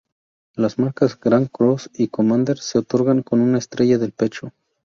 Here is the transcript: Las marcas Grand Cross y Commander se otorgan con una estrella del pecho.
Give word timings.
Las 0.55 0.79
marcas 0.79 1.19
Grand 1.19 1.51
Cross 1.51 1.91
y 1.93 2.07
Commander 2.07 2.57
se 2.57 2.79
otorgan 2.79 3.21
con 3.21 3.39
una 3.39 3.59
estrella 3.59 3.99
del 3.99 4.13
pecho. 4.13 4.51